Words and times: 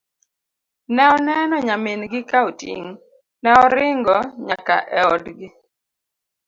ne 0.95 1.03
oneno 1.15 1.57
nyamin 1.67 2.01
gi 2.11 2.21
ka 2.29 2.39
oting' 2.49 2.89
ne 3.41 3.49
oringo 3.65 4.17
nyaka 4.47 4.75
e 4.99 5.01
odgi 5.13 5.47